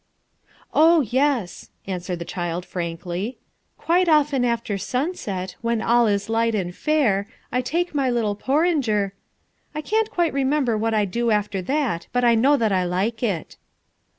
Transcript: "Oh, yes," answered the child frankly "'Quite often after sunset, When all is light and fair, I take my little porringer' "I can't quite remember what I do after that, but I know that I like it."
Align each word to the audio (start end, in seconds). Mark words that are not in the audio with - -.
"Oh, 0.73 1.01
yes," 1.01 1.69
answered 1.85 2.17
the 2.17 2.25
child 2.25 2.65
frankly 2.65 3.37
"'Quite 3.77 4.09
often 4.09 4.43
after 4.43 4.75
sunset, 4.79 5.55
When 5.61 5.79
all 5.79 6.07
is 6.07 6.27
light 6.27 6.55
and 6.55 6.75
fair, 6.75 7.27
I 7.51 7.61
take 7.61 7.93
my 7.93 8.09
little 8.09 8.33
porringer' 8.35 9.13
"I 9.75 9.81
can't 9.81 10.09
quite 10.09 10.33
remember 10.33 10.75
what 10.75 10.95
I 10.95 11.05
do 11.05 11.29
after 11.29 11.61
that, 11.61 12.07
but 12.13 12.23
I 12.25 12.33
know 12.33 12.57
that 12.57 12.71
I 12.71 12.83
like 12.83 13.21
it." 13.21 13.57